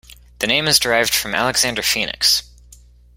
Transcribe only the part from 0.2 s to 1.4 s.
The name is derived from